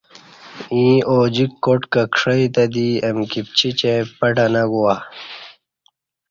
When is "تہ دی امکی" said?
2.53-3.41